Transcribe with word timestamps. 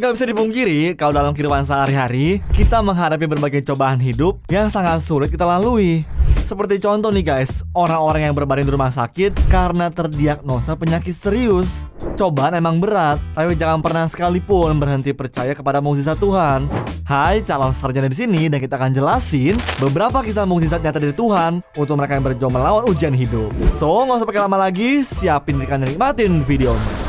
Gak 0.00 0.16
bisa 0.16 0.24
dipungkiri, 0.24 0.96
kalau 0.96 1.12
dalam 1.12 1.36
kehidupan 1.36 1.60
sehari-hari, 1.60 2.40
kita 2.56 2.80
menghadapi 2.80 3.28
berbagai 3.28 3.60
cobaan 3.68 4.00
hidup 4.00 4.40
yang 4.48 4.72
sangat 4.72 5.04
sulit 5.04 5.28
kita 5.28 5.44
lalui. 5.44 6.08
Seperti 6.40 6.80
contoh 6.80 7.12
nih 7.12 7.20
guys, 7.20 7.60
orang-orang 7.76 8.24
yang 8.24 8.32
berbaring 8.32 8.64
di 8.64 8.72
rumah 8.72 8.88
sakit 8.88 9.52
karena 9.52 9.92
terdiagnosa 9.92 10.72
penyakit 10.80 11.12
serius. 11.12 11.84
Cobaan 12.16 12.56
emang 12.56 12.80
berat, 12.80 13.20
tapi 13.36 13.52
jangan 13.60 13.84
pernah 13.84 14.08
sekalipun 14.08 14.80
berhenti 14.80 15.12
percaya 15.12 15.52
kepada 15.52 15.84
mukjizat 15.84 16.16
Tuhan. 16.16 16.64
Hai, 17.04 17.44
calon 17.44 17.76
sarjana 17.76 18.08
di 18.08 18.16
sini 18.16 18.48
dan 18.48 18.56
kita 18.56 18.80
akan 18.80 18.96
jelasin 18.96 19.60
beberapa 19.84 20.24
kisah 20.24 20.48
mukjizat 20.48 20.80
nyata 20.80 20.96
dari 20.96 21.12
Tuhan 21.12 21.60
untuk 21.76 22.00
mereka 22.00 22.16
yang 22.16 22.24
berjuang 22.24 22.56
melawan 22.56 22.88
ujian 22.88 23.12
hidup. 23.12 23.52
So, 23.76 24.08
nggak 24.08 24.24
usah 24.24 24.28
pakai 24.32 24.48
lama 24.48 24.64
lagi, 24.64 25.04
siapin 25.04 25.60
diri 25.60 25.68
kalian 25.68 25.92
nikmatin 25.92 26.40
videonya. 26.40 26.99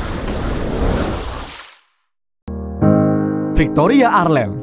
Victoria 3.62 4.09
Arlen. 4.09 4.57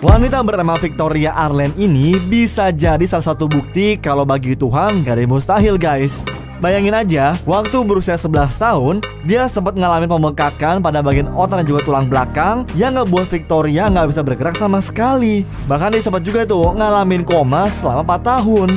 Wanita 0.00 0.40
bernama 0.40 0.80
Victoria 0.80 1.36
Arlen 1.36 1.76
ini 1.76 2.16
bisa 2.16 2.72
jadi 2.72 3.04
salah 3.04 3.36
satu 3.36 3.44
bukti 3.44 4.00
kalau 4.00 4.24
bagi 4.24 4.56
Tuhan 4.56 5.04
gak 5.04 5.12
ada 5.12 5.28
mustahil 5.28 5.76
guys. 5.76 6.24
Bayangin 6.56 6.96
aja, 6.96 7.36
waktu 7.44 7.84
berusia 7.84 8.16
11 8.16 8.56
tahun, 8.56 9.04
dia 9.28 9.44
sempat 9.44 9.76
ngalamin 9.76 10.08
pembengkakan 10.08 10.80
pada 10.80 11.04
bagian 11.04 11.28
otak 11.36 11.60
dan 11.60 11.66
juga 11.68 11.84
tulang 11.84 12.08
belakang 12.08 12.64
yang 12.72 12.96
ngebuat 12.96 13.28
Victoria 13.28 13.92
nggak 13.92 14.08
bisa 14.08 14.24
bergerak 14.24 14.56
sama 14.56 14.80
sekali. 14.80 15.44
Bahkan 15.68 15.92
dia 15.92 16.00
sempat 16.00 16.24
juga 16.24 16.48
tuh 16.48 16.64
ngalamin 16.80 17.28
koma 17.28 17.68
selama 17.68 18.16
4 18.16 18.24
tahun. 18.24 18.68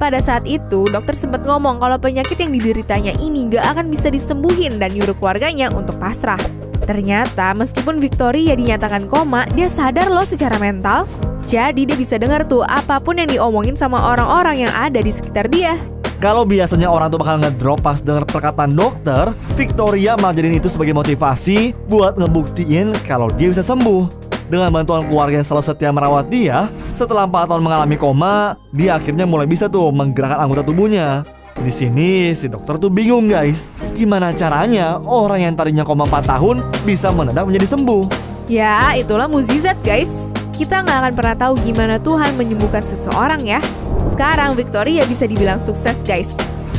Pada 0.00 0.16
saat 0.24 0.48
itu, 0.48 0.88
dokter 0.88 1.12
sempat 1.12 1.44
ngomong 1.44 1.76
kalau 1.76 2.00
penyakit 2.00 2.40
yang 2.40 2.56
dideritanya 2.56 3.12
ini 3.20 3.52
gak 3.52 3.68
akan 3.76 3.92
bisa 3.92 4.08
disembuhin 4.08 4.80
dan 4.80 4.96
nyuruh 4.96 5.12
keluarganya 5.12 5.68
untuk 5.76 6.00
pasrah. 6.00 6.40
Ternyata 6.88 7.52
meskipun 7.52 8.00
Victoria 8.00 8.56
dinyatakan 8.56 9.12
koma, 9.12 9.44
dia 9.52 9.68
sadar 9.68 10.08
loh 10.08 10.24
secara 10.24 10.56
mental. 10.56 11.04
Jadi 11.44 11.84
dia 11.84 11.92
bisa 11.92 12.16
dengar 12.16 12.48
tuh 12.48 12.64
apa 12.64 12.96
pun 12.96 13.20
yang 13.20 13.28
diomongin 13.28 13.76
sama 13.76 14.08
orang-orang 14.08 14.64
yang 14.64 14.72
ada 14.72 15.04
di 15.04 15.12
sekitar 15.12 15.52
dia. 15.52 15.76
Kalau 16.16 16.48
biasanya 16.48 16.88
orang 16.88 17.12
tuh 17.12 17.20
bakal 17.20 17.44
ngedrop 17.44 17.84
pas 17.84 18.00
denger 18.00 18.24
perkataan 18.24 18.72
dokter, 18.72 19.36
Victoria 19.52 20.16
malah 20.16 20.32
jadiin 20.32 20.56
itu 20.56 20.72
sebagai 20.72 20.96
motivasi 20.96 21.76
buat 21.92 22.16
ngebuktiin 22.16 22.96
kalau 23.04 23.28
dia 23.36 23.52
bisa 23.52 23.60
sembuh. 23.60 24.08
Dengan 24.48 24.72
bantuan 24.72 25.04
keluarga 25.04 25.38
yang 25.38 25.44
selalu 25.44 25.64
setia 25.68 25.92
merawat 25.92 26.32
dia, 26.32 26.72
setelah 26.96 27.28
4 27.28 27.52
tahun 27.52 27.62
mengalami 27.68 28.00
koma, 28.00 28.56
dia 28.72 28.96
akhirnya 28.96 29.28
mulai 29.28 29.44
bisa 29.44 29.68
tuh 29.68 29.92
menggerakkan 29.92 30.40
anggota 30.40 30.64
tubuhnya. 30.64 31.28
Di 31.58 31.74
sini 31.74 32.30
si 32.38 32.46
dokter 32.46 32.78
tuh 32.78 32.88
bingung 32.88 33.26
guys, 33.26 33.74
gimana 33.92 34.30
caranya 34.30 34.96
orang 35.02 35.42
yang 35.42 35.54
tadinya 35.58 35.82
koma 35.82 36.06
4 36.06 36.24
tahun 36.24 36.56
bisa 36.86 37.10
mendadak 37.10 37.50
menjadi 37.50 37.74
sembuh? 37.74 38.04
Ya, 38.46 38.94
itulah 38.94 39.26
mukjizat 39.26 39.76
guys. 39.82 40.30
Kita 40.54 40.86
nggak 40.86 40.98
akan 41.02 41.12
pernah 41.18 41.36
tahu 41.36 41.54
gimana 41.62 41.98
Tuhan 41.98 42.38
menyembuhkan 42.38 42.86
seseorang 42.86 43.42
ya. 43.44 43.60
Sekarang 44.06 44.54
Victoria 44.54 45.04
bisa 45.04 45.26
dibilang 45.26 45.58
sukses 45.58 46.06
guys. 46.06 46.38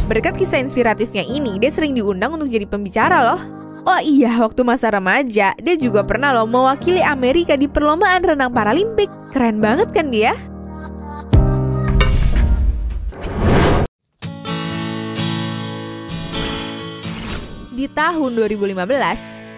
Berkat 0.10 0.34
kisah 0.34 0.58
inspiratifnya 0.58 1.22
ini, 1.22 1.62
dia 1.62 1.70
sering 1.70 1.94
diundang 1.94 2.34
untuk 2.34 2.50
jadi 2.50 2.66
pembicara 2.66 3.22
loh. 3.22 3.42
Oh 3.86 4.02
iya, 4.02 4.34
waktu 4.42 4.66
masa 4.66 4.90
remaja, 4.90 5.54
dia 5.56 5.76
juga 5.78 6.02
pernah 6.02 6.34
loh 6.34 6.50
mewakili 6.50 7.00
Amerika 7.04 7.54
di 7.54 7.70
perlombaan 7.70 8.26
renang 8.26 8.50
Paralimpik. 8.50 9.08
Keren 9.32 9.62
banget 9.62 9.94
kan 9.94 10.10
dia? 10.10 10.34
Di 17.80 17.88
tahun 17.88 18.36
2015, 18.36 18.76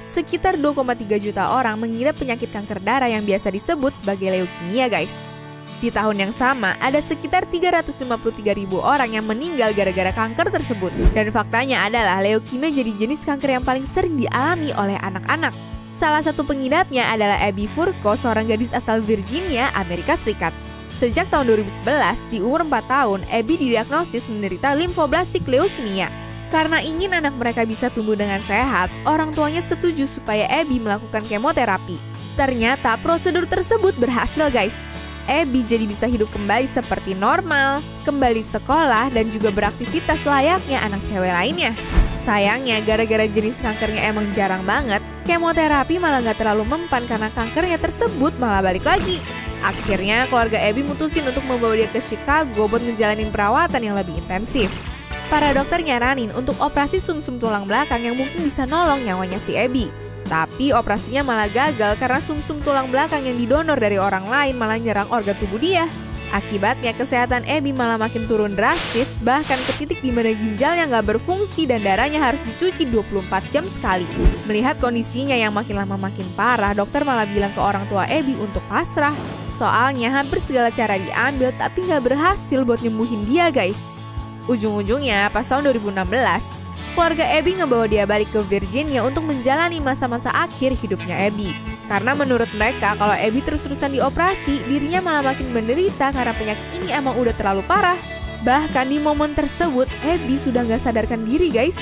sekitar 0.05 0.53
2,3 0.53 1.17
juta 1.17 1.58
orang 1.58 1.73
mengidap 1.81 2.22
penyakit 2.22 2.53
kanker 2.53 2.77
darah 2.77 3.09
yang 3.09 3.25
biasa 3.25 3.50
disebut 3.50 3.97
sebagai 3.97 4.30
leukemia, 4.30 4.94
guys. 4.94 5.41
Di 5.81 5.89
tahun 5.89 6.30
yang 6.30 6.30
sama, 6.30 6.77
ada 6.77 7.02
sekitar 7.02 7.49
353 7.49 8.05
ribu 8.53 8.77
orang 8.77 9.17
yang 9.17 9.25
meninggal 9.25 9.73
gara-gara 9.73 10.14
kanker 10.14 10.54
tersebut. 10.54 10.93
Dan 11.17 11.33
faktanya 11.33 11.82
adalah 11.89 12.21
leukemia 12.21 12.70
jadi 12.70 12.93
jenis 12.93 13.26
kanker 13.26 13.58
yang 13.58 13.65
paling 13.65 13.89
sering 13.89 14.14
dialami 14.14 14.70
oleh 14.77 15.02
anak-anak. 15.02 15.58
Salah 15.89 16.21
satu 16.21 16.45
pengidapnya 16.45 17.09
adalah 17.09 17.42
Abby 17.42 17.65
Furco, 17.65 18.14
seorang 18.14 18.45
gadis 18.45 18.70
asal 18.70 19.02
Virginia, 19.02 19.73
Amerika 19.73 20.14
Serikat. 20.14 20.53
Sejak 20.93 21.26
tahun 21.33 21.58
2011, 21.58 22.21
di 22.30 22.38
umur 22.38 22.70
4 22.70 22.86
tahun, 22.86 23.26
Abby 23.33 23.58
didiagnosis 23.58 24.30
menderita 24.30 24.77
limfoblastik 24.77 25.42
leukemia. 25.49 26.20
Karena 26.52 26.84
ingin 26.84 27.16
anak 27.16 27.32
mereka 27.39 27.64
bisa 27.64 27.88
tumbuh 27.88 28.20
dengan 28.20 28.44
sehat, 28.44 28.92
orang 29.08 29.32
tuanya 29.32 29.64
setuju 29.64 30.04
supaya 30.04 30.44
Abby 30.52 30.84
melakukan 30.84 31.23
kemoterapi. 31.23 31.95
Ternyata 32.36 33.00
prosedur 33.00 33.48
tersebut 33.48 33.95
berhasil 33.95 34.52
guys. 34.52 35.00
Abby 35.32 35.64
jadi 35.64 35.88
bisa 35.88 36.12
hidup 36.12 36.28
kembali 36.36 36.67
seperti 36.67 37.16
normal, 37.16 37.80
kembali 38.04 38.44
sekolah, 38.44 39.16
dan 39.16 39.32
juga 39.32 39.48
beraktivitas 39.48 40.28
layaknya 40.28 40.84
anak 40.84 41.08
cewek 41.08 41.32
lainnya. 41.32 41.72
Sayangnya, 42.20 42.83
gara-gara 42.83 43.26
jenis 43.32 43.64
kankernya 43.64 44.12
emang 44.12 44.28
jarang 44.36 44.68
banget, 44.68 45.00
kemoterapi 45.23 46.04
malah 46.04 46.20
gak 46.20 46.36
terlalu 46.36 46.68
mempan 46.68 47.08
karena 47.08 47.32
kankernya 47.32 47.80
tersebut 47.80 48.36
malah 48.44 48.60
balik 48.60 48.83
lagi. 48.83 49.23
Akhirnya, 49.64 50.28
keluarga 50.28 50.60
Abby 50.60 50.83
mutusin 50.83 51.23
untuk 51.23 51.48
membawa 51.48 51.80
dia 51.80 51.88
ke 51.88 52.04
Chicago 52.04 52.68
buat 52.68 52.83
ngejalanin 52.83 53.32
perawatan 53.32 53.82
yang 53.88 53.95
lebih 53.95 54.20
intensif. 54.20 54.90
Para 55.31 55.55
dokter 55.55 55.80
nyaranin 55.80 56.27
untuk 56.36 56.59
operasi 56.59 56.99
sumsum 56.99 57.39
-sum 57.39 57.47
tulang 57.47 57.64
belakang 57.64 58.03
yang 58.03 58.19
mungkin 58.19 58.43
bisa 58.43 58.67
nolong 58.67 59.08
nyawanya 59.08 59.39
si 59.39 59.55
Abby. 59.55 59.87
Tapi 60.27 60.75
operasinya 60.75 61.23
malah 61.23 61.47
gagal 61.47 61.95
karena 61.95 62.19
sumsum 62.19 62.59
-sum 62.59 62.67
tulang 62.67 62.92
belakang 62.92 63.23
yang 63.23 63.39
didonor 63.39 63.80
dari 63.80 63.95
orang 63.95 64.27
lain 64.27 64.59
malah 64.59 64.75
nyerang 64.75 65.08
organ 65.08 65.39
tubuh 65.39 65.55
dia. 65.55 65.87
Akibatnya 66.36 66.91
kesehatan 66.91 67.47
Abby 67.47 67.71
malah 67.71 67.95
makin 67.95 68.27
turun 68.27 68.59
drastis, 68.59 69.15
bahkan 69.23 69.55
ke 69.55 69.80
titik 69.80 70.03
di 70.03 70.11
mana 70.11 70.36
ginjalnya 70.36 70.99
nggak 70.99 71.15
berfungsi 71.15 71.64
dan 71.64 71.80
darahnya 71.80 72.20
harus 72.20 72.43
dicuci 72.43 72.91
24 72.91 73.55
jam 73.55 73.64
sekali. 73.71 74.03
Melihat 74.52 74.83
kondisinya 74.83 75.36
yang 75.36 75.55
makin 75.55 75.80
lama 75.80 75.95
makin 75.95 76.27
parah, 76.36 76.75
dokter 76.75 77.08
malah 77.08 77.23
bilang 77.23 77.55
ke 77.55 77.59
orang 77.64 77.87
tua 77.87 78.03
Abby 78.03 78.36
untuk 78.36 78.64
pasrah. 78.67 79.15
Soalnya 79.55 80.11
hampir 80.11 80.43
segala 80.43 80.75
cara 80.75 80.99
diambil 80.99 81.55
tapi 81.55 81.87
nggak 81.87 82.03
berhasil 82.03 82.67
buat 82.67 82.83
nyembuhin 82.83 83.23
dia 83.23 83.47
guys. 83.47 84.11
Ujung-ujungnya, 84.52 85.32
pas 85.32 85.48
tahun 85.48 85.72
2016, 85.72 86.67
keluarga 86.92 87.23
Abby 87.23 87.56
ngebawa 87.56 87.88
dia 87.88 88.04
balik 88.04 88.36
ke 88.36 88.44
Virginia 88.44 89.00
untuk 89.00 89.23
menjalani 89.23 89.80
masa-masa 89.80 90.28
akhir 90.36 90.76
hidupnya 90.76 91.16
Abby. 91.23 91.56
Karena 91.88 92.12
menurut 92.12 92.52
mereka, 92.60 93.00
kalau 93.00 93.16
Abby 93.16 93.39
terus-terusan 93.39 93.95
dioperasi, 93.95 94.67
dirinya 94.67 95.00
malah 95.00 95.32
makin 95.32 95.56
menderita 95.56 96.12
karena 96.12 96.36
penyakit 96.36 96.67
ini 96.76 96.92
emang 96.92 97.16
udah 97.16 97.32
terlalu 97.32 97.64
parah. 97.64 97.95
Bahkan 98.44 98.92
di 98.92 99.00
momen 99.00 99.32
tersebut, 99.32 99.88
Abby 100.04 100.36
sudah 100.36 100.68
nggak 100.68 100.83
sadarkan 100.83 101.23
diri 101.23 101.48
guys. 101.48 101.80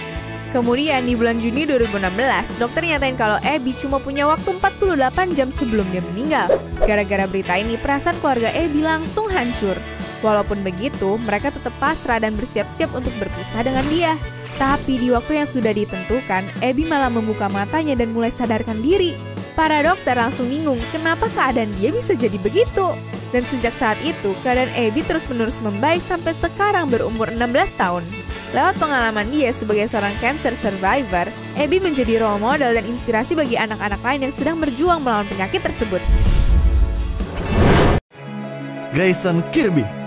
Kemudian 0.53 1.09
di 1.09 1.17
bulan 1.17 1.41
Juni 1.41 1.65
2016, 1.65 2.61
dokter 2.61 2.85
nyatain 2.85 3.17
kalau 3.17 3.41
Abby 3.41 3.73
cuma 3.81 3.97
punya 3.97 4.29
waktu 4.29 4.45
48 4.61 5.33
jam 5.33 5.49
sebelum 5.49 5.89
dia 5.89 6.05
meninggal. 6.13 6.53
Gara-gara 6.85 7.25
berita 7.25 7.57
ini, 7.57 7.81
perasaan 7.81 8.21
keluarga 8.21 8.53
Abby 8.53 8.85
langsung 8.85 9.25
hancur. 9.25 9.98
Walaupun 10.19 10.59
begitu, 10.67 11.15
mereka 11.23 11.47
tetap 11.51 11.71
pasrah 11.79 12.19
dan 12.19 12.35
bersiap-siap 12.35 12.91
untuk 12.91 13.15
berpisah 13.15 13.63
dengan 13.63 13.87
dia. 13.87 14.19
Tapi 14.59 14.99
di 14.99 15.07
waktu 15.15 15.39
yang 15.39 15.47
sudah 15.47 15.71
ditentukan, 15.71 16.43
Abby 16.59 16.83
malah 16.83 17.07
membuka 17.07 17.47
matanya 17.47 17.95
dan 17.95 18.11
mulai 18.11 18.27
sadarkan 18.27 18.83
diri. 18.83 19.15
Para 19.55 19.79
dokter 19.79 20.19
langsung 20.19 20.51
bingung 20.51 20.79
kenapa 20.91 21.31
keadaan 21.31 21.71
dia 21.79 21.95
bisa 21.95 22.11
jadi 22.11 22.35
begitu. 22.35 22.91
Dan 23.31 23.45
sejak 23.45 23.71
saat 23.71 23.95
itu, 24.03 24.35
keadaan 24.43 24.73
Abby 24.75 25.05
terus-menerus 25.05 25.61
membaik 25.63 26.03
sampai 26.03 26.35
sekarang 26.35 26.91
berumur 26.91 27.31
16 27.31 27.79
tahun. 27.79 28.03
Lewat 28.51 28.75
pengalaman 28.81 29.29
dia 29.29 29.53
sebagai 29.53 29.85
seorang 29.85 30.17
cancer 30.17 30.57
survivor, 30.57 31.29
Abby 31.55 31.77
menjadi 31.79 32.25
role 32.25 32.41
model 32.41 32.73
dan 32.73 32.83
inspirasi 32.89 33.37
bagi 33.37 33.55
anak-anak 33.55 34.01
lain 34.01 34.27
yang 34.27 34.33
sedang 34.33 34.57
berjuang 34.57 34.99
melawan 34.99 35.29
penyakit 35.29 35.61
tersebut. 35.61 36.01
Grayson 38.89 39.45
Kirby 39.53 39.98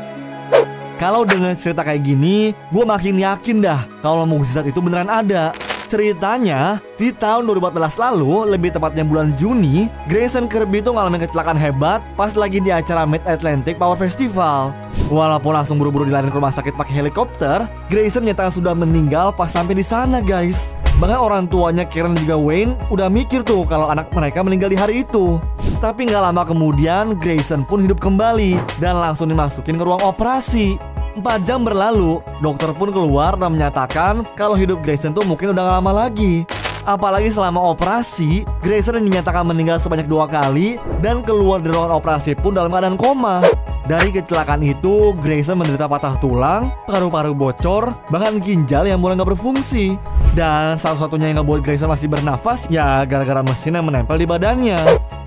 kalau 1.02 1.26
dengan 1.26 1.50
cerita 1.58 1.82
kayak 1.82 2.06
gini, 2.06 2.54
gue 2.70 2.84
makin 2.86 3.18
yakin 3.18 3.58
dah 3.58 3.82
kalau 4.06 4.22
mukjizat 4.22 4.70
itu 4.70 4.78
beneran 4.78 5.10
ada. 5.10 5.50
Ceritanya, 5.90 6.78
di 6.94 7.10
tahun 7.10 7.42
2014 7.42 7.98
lalu, 7.98 8.54
lebih 8.54 8.70
tepatnya 8.70 9.02
bulan 9.02 9.34
Juni, 9.34 9.90
Grayson 10.06 10.46
Kirby 10.46 10.78
itu 10.78 10.94
ngalamin 10.94 11.26
kecelakaan 11.26 11.58
hebat 11.58 12.06
pas 12.14 12.30
lagi 12.38 12.62
di 12.62 12.70
acara 12.70 13.02
Mid 13.02 13.26
Atlantic 13.26 13.82
Power 13.82 13.98
Festival. 13.98 14.70
Walaupun 15.10 15.58
langsung 15.58 15.74
buru-buru 15.74 16.06
dilariin 16.06 16.30
ke 16.30 16.38
rumah 16.38 16.54
sakit 16.54 16.78
pakai 16.78 17.02
helikopter, 17.02 17.66
Grayson 17.90 18.22
nyata 18.22 18.54
sudah 18.54 18.70
meninggal 18.70 19.34
pas 19.34 19.50
sampai 19.50 19.74
di 19.74 19.82
sana, 19.82 20.22
guys. 20.22 20.70
Bahkan 21.02 21.18
orang 21.18 21.50
tuanya 21.50 21.82
Karen 21.82 22.14
juga 22.14 22.38
Wayne 22.38 22.78
udah 22.94 23.10
mikir 23.10 23.42
tuh 23.42 23.66
kalau 23.66 23.90
anak 23.90 24.14
mereka 24.14 24.38
meninggal 24.46 24.70
di 24.70 24.78
hari 24.78 25.02
itu. 25.02 25.42
Tapi 25.82 26.06
nggak 26.06 26.30
lama 26.30 26.46
kemudian 26.46 27.18
Grayson 27.18 27.66
pun 27.66 27.82
hidup 27.82 27.98
kembali 27.98 28.54
dan 28.78 29.02
langsung 29.02 29.26
dimasukin 29.26 29.74
ke 29.74 29.82
ruang 29.82 29.98
operasi. 29.98 30.91
Empat 31.12 31.44
jam 31.44 31.60
berlalu, 31.60 32.24
dokter 32.40 32.72
pun 32.72 32.88
keluar 32.88 33.36
dan 33.36 33.52
menyatakan 33.52 34.24
kalau 34.32 34.56
hidup 34.56 34.80
Grayson 34.80 35.12
tuh 35.12 35.20
mungkin 35.28 35.52
udah 35.52 35.76
lama 35.76 35.92
lagi. 35.92 36.48
Apalagi 36.88 37.28
selama 37.28 37.60
operasi, 37.68 38.48
Grayson 38.64 39.04
dinyatakan 39.04 39.44
meninggal 39.44 39.76
sebanyak 39.76 40.08
dua 40.08 40.24
kali 40.24 40.80
dan 41.04 41.20
keluar 41.20 41.60
dari 41.60 41.76
ruangan 41.76 42.00
operasi 42.00 42.32
pun 42.32 42.56
dalam 42.56 42.72
keadaan 42.72 42.96
koma. 42.96 43.44
Dari 43.84 44.08
kecelakaan 44.08 44.64
itu, 44.64 45.12
Grayson 45.20 45.60
menderita 45.60 45.84
patah 45.84 46.16
tulang, 46.16 46.72
paru-paru 46.88 47.36
bocor, 47.36 47.92
bahkan 48.08 48.40
ginjal 48.40 48.88
yang 48.88 48.96
mulai 48.96 49.20
nggak 49.20 49.36
berfungsi. 49.36 50.00
Dan 50.32 50.80
salah 50.80 50.96
satunya 50.96 51.28
yang 51.28 51.44
ngebuat 51.44 51.60
Grayson 51.60 51.92
masih 51.92 52.08
bernafas, 52.08 52.72
ya 52.72 53.04
gara-gara 53.04 53.44
mesin 53.44 53.76
yang 53.76 53.84
menempel 53.84 54.16
di 54.16 54.24
badannya. 54.24 54.80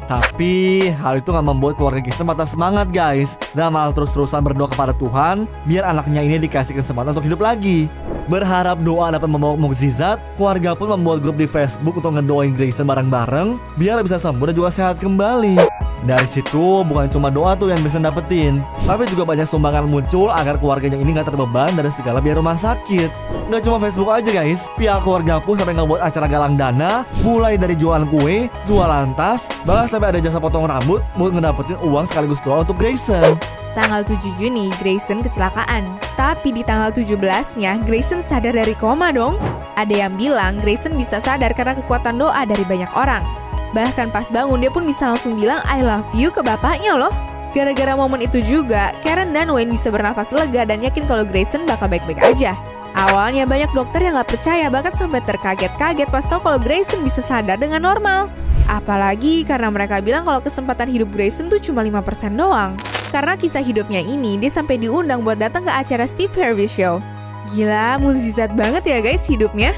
Tapi 0.06 0.94
hal 0.94 1.18
itu 1.18 1.34
nggak 1.34 1.48
membuat 1.50 1.74
keluarga 1.82 2.02
Grayson 2.06 2.30
patah 2.30 2.46
semangat 2.46 2.94
guys 2.94 3.42
Dan 3.58 3.74
malah 3.74 3.90
terus-terusan 3.90 4.46
berdoa 4.46 4.70
kepada 4.70 4.94
Tuhan 4.94 5.50
Biar 5.66 5.82
anaknya 5.82 6.22
ini 6.22 6.38
dikasih 6.38 6.78
kesempatan 6.78 7.18
untuk 7.18 7.26
hidup 7.26 7.42
lagi 7.42 7.90
Berharap 8.26 8.82
doa 8.82 9.14
dapat 9.14 9.30
membawa 9.30 9.54
mukjizat, 9.54 10.18
keluarga 10.34 10.74
pun 10.74 10.90
membuat 10.98 11.22
grup 11.22 11.38
di 11.38 11.46
Facebook 11.46 12.02
untuk 12.02 12.18
ngedoain 12.18 12.58
Grayson 12.58 12.90
bareng-bareng 12.90 13.62
biar 13.78 14.02
bisa 14.02 14.18
sembuh 14.18 14.50
dan 14.50 14.56
juga 14.58 14.74
sehat 14.74 14.98
kembali. 14.98 15.75
Dari 16.06 16.30
situ 16.30 16.86
bukan 16.86 17.10
cuma 17.10 17.34
doa 17.34 17.58
tuh 17.58 17.74
yang 17.74 17.82
bisa 17.82 17.98
dapetin, 17.98 18.62
tapi 18.86 19.10
juga 19.10 19.26
banyak 19.26 19.50
sumbangan 19.50 19.90
muncul 19.90 20.30
agar 20.30 20.62
keluarganya 20.62 21.02
ini 21.02 21.18
nggak 21.18 21.34
terbeban 21.34 21.74
dari 21.74 21.90
segala 21.90 22.22
biaya 22.22 22.38
rumah 22.38 22.54
sakit. 22.54 23.10
Nggak 23.50 23.62
cuma 23.66 23.82
Facebook 23.82 24.14
aja 24.14 24.30
guys, 24.30 24.70
pihak 24.78 25.02
keluarga 25.02 25.42
pun 25.42 25.58
sampai 25.58 25.74
ngebuat 25.74 26.06
acara 26.06 26.30
galang 26.30 26.54
dana, 26.54 27.02
mulai 27.26 27.58
dari 27.58 27.74
jualan 27.74 28.06
kue, 28.06 28.46
jualan 28.70 29.18
tas, 29.18 29.50
bahkan 29.66 29.90
sampai 29.90 30.14
ada 30.14 30.22
jasa 30.22 30.38
potong 30.38 30.70
rambut 30.70 31.02
buat 31.18 31.34
ngedapetin 31.34 31.82
uang 31.82 32.06
sekaligus 32.06 32.38
doa 32.46 32.62
untuk 32.62 32.78
Grayson. 32.78 33.34
Tanggal 33.74 34.08
7 34.08 34.40
Juni, 34.40 34.72
Grayson 34.80 35.20
kecelakaan. 35.20 36.00
Tapi 36.16 36.56
di 36.56 36.64
tanggal 36.64 36.96
17-nya, 36.96 37.84
Grayson 37.84 38.24
sadar 38.24 38.56
dari 38.56 38.72
koma 38.72 39.12
dong. 39.12 39.36
Ada 39.76 40.08
yang 40.08 40.16
bilang 40.16 40.64
Grayson 40.64 40.96
bisa 40.96 41.20
sadar 41.20 41.52
karena 41.52 41.76
kekuatan 41.76 42.16
doa 42.16 42.48
dari 42.48 42.64
banyak 42.64 42.88
orang. 42.96 43.35
Bahkan 43.76 44.16
pas 44.16 44.32
bangun, 44.32 44.64
dia 44.64 44.72
pun 44.72 44.88
bisa 44.88 45.12
langsung 45.12 45.36
bilang 45.36 45.60
I 45.68 45.84
love 45.84 46.08
you 46.16 46.32
ke 46.32 46.40
bapaknya 46.40 46.96
loh. 46.96 47.12
Gara-gara 47.52 47.96
momen 47.96 48.24
itu 48.24 48.40
juga, 48.40 48.96
Karen 49.04 49.36
dan 49.36 49.52
Wayne 49.52 49.72
bisa 49.72 49.92
bernafas 49.92 50.32
lega 50.32 50.64
dan 50.64 50.80
yakin 50.80 51.04
kalau 51.04 51.28
Grayson 51.28 51.68
bakal 51.68 51.92
baik-baik 51.92 52.24
aja. 52.24 52.56
Awalnya 52.96 53.44
banyak 53.44 53.76
dokter 53.76 54.08
yang 54.08 54.16
gak 54.16 54.32
percaya 54.32 54.72
bahkan 54.72 54.96
sampai 54.96 55.20
terkaget-kaget 55.28 56.08
pas 56.08 56.24
tahu 56.24 56.40
kalau 56.40 56.60
Grayson 56.60 57.04
bisa 57.04 57.20
sadar 57.20 57.60
dengan 57.60 57.84
normal. 57.84 58.32
Apalagi 58.72 59.44
karena 59.44 59.68
mereka 59.68 60.00
bilang 60.00 60.24
kalau 60.24 60.40
kesempatan 60.40 60.88
hidup 60.88 61.12
Grayson 61.12 61.52
tuh 61.52 61.60
cuma 61.60 61.84
5% 61.84 62.32
doang. 62.32 62.80
Karena 63.12 63.36
kisah 63.36 63.64
hidupnya 63.64 64.00
ini, 64.04 64.40
dia 64.40 64.52
sampai 64.52 64.80
diundang 64.80 65.24
buat 65.24 65.40
datang 65.40 65.68
ke 65.68 65.72
acara 65.72 66.08
Steve 66.08 66.32
Harvey 66.36 66.68
Show. 66.68 67.04
Gila, 67.52 68.00
muzizat 68.00 68.52
banget 68.56 68.84
ya 68.88 69.00
guys 69.04 69.28
hidupnya. 69.28 69.72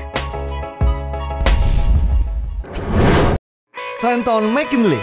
Trenton 3.98 4.54
McKinley 4.54 5.02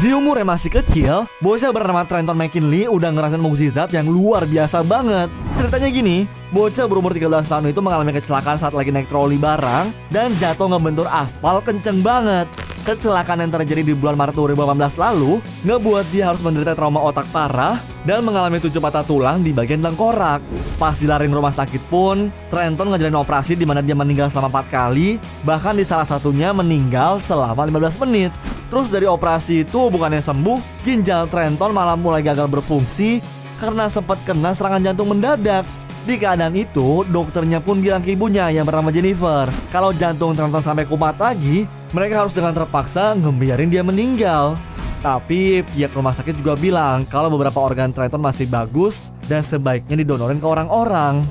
di 0.00 0.10
umur 0.16 0.40
yang 0.40 0.48
masih 0.48 0.72
kecil, 0.72 1.28
bocah 1.44 1.72
bernama 1.72 2.04
Trenton 2.08 2.32
McKinley 2.32 2.88
udah 2.88 3.12
ngerasain 3.12 3.40
mukjizat 3.40 3.92
yang 3.92 4.08
luar 4.08 4.48
biasa 4.48 4.80
banget. 4.80 5.28
Ceritanya 5.52 5.88
gini, 5.92 6.28
bocah 6.52 6.88
berumur 6.88 7.12
13 7.12 7.44
tahun 7.44 7.68
itu 7.72 7.80
mengalami 7.84 8.16
kecelakaan 8.16 8.56
saat 8.56 8.72
lagi 8.72 8.92
naik 8.92 9.12
troli 9.12 9.36
barang 9.36 9.92
dan 10.08 10.32
jatuh 10.40 10.72
ngebentur 10.72 11.04
aspal 11.08 11.60
kenceng 11.60 12.00
banget. 12.00 12.48
Kecelakaan 12.84 13.40
yang 13.40 13.48
terjadi 13.48 13.80
di 13.80 13.96
bulan 13.96 14.12
Maret 14.12 14.36
2018 14.36 15.00
lalu 15.00 15.40
ngebuat 15.64 16.04
dia 16.12 16.28
harus 16.28 16.44
menderita 16.44 16.76
trauma 16.76 17.00
otak 17.00 17.24
parah 17.32 17.80
dan 18.04 18.20
mengalami 18.20 18.60
tujuh 18.60 18.76
patah 18.76 19.00
tulang 19.00 19.40
di 19.40 19.56
bagian 19.56 19.80
tengkorak. 19.80 20.44
Pas 20.76 20.92
dilaring 20.92 21.32
rumah 21.32 21.48
sakit 21.48 21.80
pun, 21.88 22.28
Trenton 22.52 22.92
ngejalanin 22.92 23.16
operasi 23.16 23.56
di 23.56 23.64
mana 23.64 23.80
dia 23.80 23.96
meninggal 23.96 24.28
selama 24.28 24.60
4 24.60 24.68
kali, 24.68 25.16
bahkan 25.48 25.72
di 25.72 25.80
salah 25.80 26.04
satunya 26.04 26.52
meninggal 26.52 27.24
selama 27.24 27.64
15 27.64 28.04
menit. 28.04 28.36
Terus 28.68 28.92
dari 28.92 29.08
operasi 29.08 29.64
itu 29.64 29.80
bukannya 29.88 30.20
sembuh, 30.20 30.84
ginjal 30.84 31.24
Trenton 31.32 31.72
malah 31.72 31.96
mulai 31.96 32.20
gagal 32.20 32.52
berfungsi 32.52 33.24
karena 33.64 33.88
sempat 33.88 34.20
kena 34.28 34.52
serangan 34.52 34.92
jantung 34.92 35.08
mendadak. 35.08 35.64
Di 36.04 36.20
keadaan 36.20 36.52
itu, 36.52 37.00
dokternya 37.08 37.64
pun 37.64 37.80
bilang 37.80 38.04
ke 38.04 38.12
ibunya 38.12 38.52
yang 38.52 38.68
bernama 38.68 38.92
Jennifer, 38.92 39.48
kalau 39.72 39.88
jantung 39.96 40.36
Trenton 40.36 40.60
sampai 40.60 40.84
kumat 40.84 41.16
lagi, 41.16 41.64
mereka 41.94 42.26
harus 42.26 42.34
dengan 42.34 42.50
terpaksa 42.50 43.14
ngebiarin 43.14 43.70
dia 43.70 43.86
meninggal. 43.86 44.58
Tapi 44.98 45.62
pihak 45.62 45.94
rumah 45.94 46.10
sakit 46.10 46.42
juga 46.42 46.58
bilang 46.58 47.06
kalau 47.06 47.30
beberapa 47.30 47.60
organ 47.60 47.94
Trenton 47.94 48.18
masih 48.18 48.50
bagus 48.50 49.14
dan 49.30 49.46
sebaiknya 49.46 50.02
didonorin 50.02 50.42
ke 50.42 50.48
orang-orang. 50.48 51.22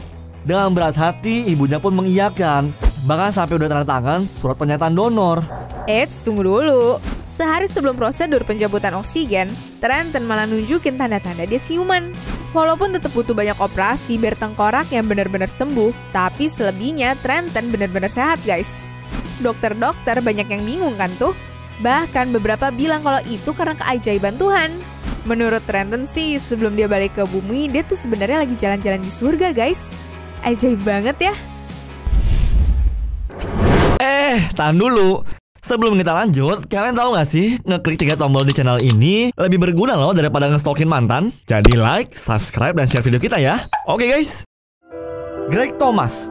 Dengan 0.47 0.71
berat 0.71 0.95
hati, 0.95 1.51
ibunya 1.51 1.81
pun 1.81 1.91
mengiyakan, 1.95 2.71
bahkan 3.03 3.31
sampai 3.33 3.57
udah 3.59 3.67
tanda 3.67 3.87
tangan 3.87 4.23
surat 4.23 4.55
pernyataan 4.55 4.93
donor. 4.93 5.41
Eits, 5.89 6.23
tunggu 6.23 6.45
dulu. 6.47 7.01
Sehari 7.25 7.65
sebelum 7.67 7.97
prosedur 7.97 8.45
pencabutan 8.45 8.93
oksigen, 8.95 9.49
Trenton 9.81 10.23
malah 10.23 10.45
nunjukin 10.45 10.95
tanda-tanda 10.95 11.43
dia 11.43 11.59
siuman. 11.59 12.13
Walaupun 12.53 12.93
tetap 12.93 13.09
butuh 13.17 13.33
banyak 13.33 13.57
operasi 13.57 14.21
biar 14.21 14.37
tengkorak 14.37 14.85
yang 14.93 15.09
benar-benar 15.09 15.49
sembuh, 15.49 16.13
tapi 16.13 16.45
selebihnya 16.45 17.17
Trenton 17.25 17.73
benar-benar 17.73 18.13
sehat 18.13 18.37
guys. 18.45 18.92
Dokter-dokter 19.43 20.23
banyak 20.23 20.47
yang 20.47 20.63
bingung 20.63 20.95
kan 20.95 21.11
tuh? 21.19 21.35
Bahkan 21.83 22.31
beberapa 22.31 22.71
bilang 22.71 23.03
kalau 23.03 23.19
itu 23.27 23.51
karena 23.51 23.75
keajaiban 23.75 24.39
Tuhan. 24.39 24.71
Menurut 25.27 25.63
Trenton 25.63 26.07
sih, 26.07 26.35
sebelum 26.39 26.75
dia 26.75 26.87
balik 26.87 27.15
ke 27.15 27.23
bumi, 27.27 27.71
dia 27.71 27.83
tuh 27.83 27.95
sebenarnya 27.95 28.43
lagi 28.43 28.55
jalan-jalan 28.55 28.99
di 28.99 29.11
surga 29.11 29.55
guys. 29.55 30.03
Ajaib 30.43 30.83
banget 30.83 31.31
ya. 31.31 31.33
Eh, 34.03 34.39
tahan 34.55 34.75
dulu. 34.75 35.23
Sebelum 35.63 35.95
kita 35.95 36.11
lanjut, 36.11 36.67
kalian 36.67 36.91
tahu 36.91 37.15
gak 37.15 37.23
sih 37.23 37.55
ngeklik 37.63 37.95
tiga 37.95 38.19
tombol 38.19 38.43
di 38.43 38.51
channel 38.51 38.75
ini 38.83 39.31
lebih 39.39 39.63
berguna 39.63 39.95
loh 39.95 40.11
daripada 40.11 40.51
ngestalkin 40.51 40.91
mantan? 40.91 41.31
Jadi 41.47 41.79
like, 41.79 42.11
subscribe, 42.11 42.75
dan 42.75 42.83
share 42.83 42.99
video 42.99 43.15
kita 43.15 43.39
ya. 43.39 43.63
Oke 43.87 44.11
guys. 44.11 44.43
Greg 45.47 45.79
Thomas 45.79 46.27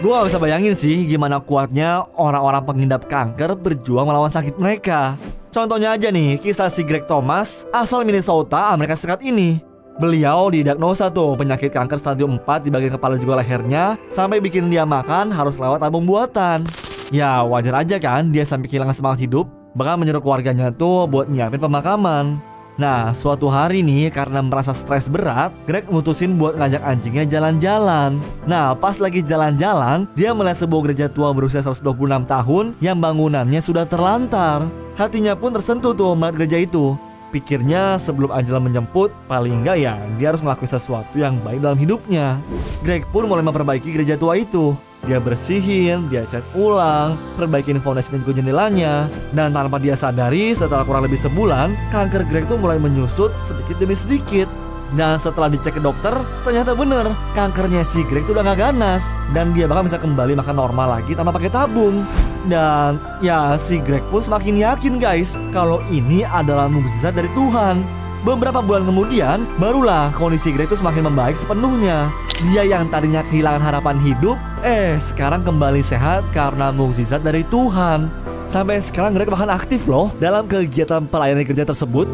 Gue 0.00 0.12
gak 0.12 0.28
bisa 0.28 0.38
bayangin 0.38 0.74
sih 0.76 1.08
gimana 1.08 1.40
kuatnya 1.40 2.04
orang-orang 2.14 2.62
pengidap 2.68 3.08
kanker 3.08 3.56
berjuang 3.56 4.04
melawan 4.04 4.30
sakit 4.30 4.60
mereka. 4.60 5.16
Contohnya 5.50 5.96
aja 5.96 6.12
nih, 6.12 6.36
kisah 6.36 6.68
si 6.68 6.84
Greg 6.84 7.08
Thomas 7.08 7.64
asal 7.72 8.04
Minnesota, 8.04 8.76
Amerika 8.76 8.92
Serikat 8.92 9.24
ini. 9.24 9.58
Beliau 9.96 10.52
didiagnosa 10.52 11.08
tuh 11.08 11.32
penyakit 11.40 11.72
kanker 11.72 11.96
stadium 11.96 12.36
4 12.36 12.68
di 12.68 12.70
bagian 12.70 13.00
kepala 13.00 13.16
juga 13.16 13.40
lehernya 13.40 13.96
sampai 14.12 14.44
bikin 14.44 14.68
dia 14.68 14.84
makan 14.84 15.32
harus 15.32 15.56
lewat 15.56 15.80
tabung 15.80 16.04
buatan. 16.04 16.68
Ya 17.08 17.40
wajar 17.40 17.80
aja 17.80 17.96
kan 17.96 18.28
dia 18.28 18.44
sampai 18.44 18.68
kehilangan 18.68 18.92
semangat 18.92 19.24
hidup 19.24 19.48
Bahkan 19.76 20.00
menyuruh 20.00 20.24
keluarganya 20.24 20.72
tuh 20.72 21.04
buat 21.04 21.28
nyiapin 21.28 21.60
pemakaman 21.60 22.40
Nah 22.76 23.16
suatu 23.16 23.48
hari 23.48 23.80
nih 23.80 24.12
karena 24.12 24.44
merasa 24.44 24.76
stres 24.76 25.08
berat 25.08 25.48
Greg 25.64 25.88
mutusin 25.88 26.36
buat 26.36 26.60
ngajak 26.60 26.84
anjingnya 26.84 27.24
jalan-jalan 27.24 28.20
Nah 28.44 28.76
pas 28.76 29.00
lagi 29.00 29.24
jalan-jalan 29.24 30.04
Dia 30.12 30.36
melihat 30.36 30.68
sebuah 30.68 30.92
gereja 30.92 31.08
tua 31.08 31.32
berusia 31.32 31.64
126 31.64 31.80
tahun 32.28 32.64
Yang 32.84 32.98
bangunannya 33.00 33.60
sudah 33.64 33.88
terlantar 33.88 34.68
Hatinya 34.92 35.32
pun 35.32 35.56
tersentuh 35.56 35.96
tuh 35.96 36.12
melihat 36.12 36.36
gereja 36.36 36.58
itu 36.60 37.00
Pikirnya 37.26 37.98
sebelum 37.98 38.30
Angela 38.30 38.62
menjemput, 38.62 39.10
paling 39.26 39.60
enggak 39.60 39.82
ya 39.82 39.98
dia 40.14 40.30
harus 40.30 40.46
melakukan 40.46 40.78
sesuatu 40.78 41.18
yang 41.18 41.34
baik 41.42 41.58
dalam 41.58 41.76
hidupnya. 41.76 42.38
Greg 42.86 43.02
pun 43.10 43.26
mulai 43.26 43.42
memperbaiki 43.42 43.90
gereja 43.90 44.14
tua 44.14 44.38
itu. 44.38 44.78
Dia 45.06 45.22
bersihin, 45.22 46.10
dia 46.10 46.26
cat 46.26 46.42
ulang, 46.58 47.14
perbaikin 47.38 47.78
fondasi 47.78 48.18
dan 48.18 48.26
juga 48.26 48.42
jendelanya. 48.42 49.06
Dan 49.30 49.54
tanpa 49.54 49.78
dia 49.78 49.94
sadari, 49.94 50.50
setelah 50.50 50.82
kurang 50.82 51.06
lebih 51.06 51.16
sebulan, 51.16 51.78
kanker 51.94 52.26
Greg 52.26 52.50
tuh 52.50 52.58
mulai 52.58 52.82
menyusut 52.82 53.30
sedikit 53.38 53.78
demi 53.78 53.94
sedikit. 53.94 54.50
Dan 54.94 55.18
setelah 55.18 55.50
dicek 55.50 55.78
ke 55.78 55.82
dokter, 55.82 56.14
ternyata 56.46 56.70
bener 56.74 57.10
kankernya 57.34 57.82
si 57.82 58.06
Greg 58.06 58.22
tuh 58.22 58.38
udah 58.38 58.54
gak 58.54 58.70
ganas 58.70 59.18
dan 59.34 59.50
dia 59.50 59.66
bakal 59.66 59.82
bisa 59.82 59.98
kembali 59.98 60.38
makan 60.38 60.54
normal 60.54 60.98
lagi 60.98 61.10
tanpa 61.14 61.34
pakai 61.34 61.50
tabung. 61.50 62.06
Dan 62.46 63.02
ya 63.18 63.58
si 63.58 63.82
Greg 63.82 64.06
pun 64.10 64.22
semakin 64.22 64.54
yakin 64.54 65.02
guys 65.02 65.34
kalau 65.50 65.82
ini 65.90 66.22
adalah 66.22 66.70
mukjizat 66.70 67.18
dari 67.18 67.30
Tuhan. 67.34 67.82
Beberapa 68.22 68.58
bulan 68.58 68.82
kemudian, 68.82 69.46
barulah 69.58 70.10
kondisi 70.14 70.50
Greg 70.50 70.66
itu 70.66 70.78
semakin 70.78 71.10
membaik 71.10 71.38
sepenuhnya. 71.38 72.10
Dia 72.44 72.68
yang 72.68 72.92
tadinya 72.92 73.24
kehilangan 73.24 73.64
harapan 73.64 73.96
hidup, 73.96 74.36
eh 74.60 75.00
sekarang 75.00 75.40
kembali 75.40 75.80
sehat 75.80 76.20
karena 76.36 76.68
mukjizat 76.68 77.24
dari 77.24 77.40
Tuhan. 77.48 78.12
Sampai 78.52 78.76
sekarang 78.84 79.16
Greg 79.16 79.32
bahkan 79.32 79.48
aktif 79.48 79.88
loh 79.88 80.12
dalam 80.20 80.44
kegiatan 80.44 81.08
pelayanan 81.08 81.48
kerja 81.48 81.64
tersebut. 81.64 82.04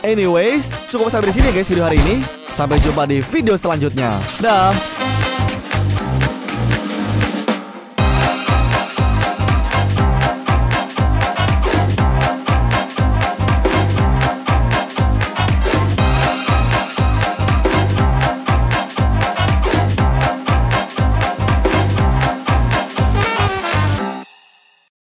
Anyways, 0.00 0.88
cukup 0.88 1.12
sampai 1.12 1.28
di 1.28 1.34
sini 1.38 1.48
guys 1.52 1.68
video 1.68 1.84
hari 1.84 2.00
ini. 2.00 2.24
Sampai 2.56 2.80
jumpa 2.80 3.04
di 3.04 3.20
video 3.20 3.54
selanjutnya. 3.60 4.16
Dah. 4.40 4.72